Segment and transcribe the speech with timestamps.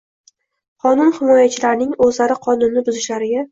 [0.85, 3.49] Qonun himoyachilarining o’zlari qonunni buzishlariga